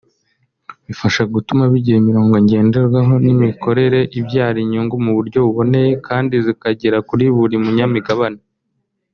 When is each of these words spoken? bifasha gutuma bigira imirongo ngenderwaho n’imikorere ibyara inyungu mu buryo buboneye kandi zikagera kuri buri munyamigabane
bifasha 0.87 1.21
gutuma 1.33 1.63
bigira 1.71 1.97
imirongo 1.99 2.33
ngenderwaho 2.43 3.13
n’imikorere 3.25 3.99
ibyara 4.19 4.57
inyungu 4.65 4.95
mu 5.05 5.11
buryo 5.17 5.39
buboneye 5.45 5.91
kandi 6.07 6.33
zikagera 6.45 6.97
kuri 7.09 7.25
buri 7.37 7.57
munyamigabane 7.65 8.41